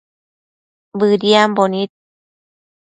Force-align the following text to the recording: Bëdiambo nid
Bëdiambo 0.99 1.63
nid 1.71 1.91